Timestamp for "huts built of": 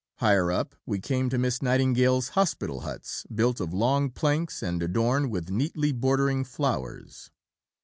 2.79-3.71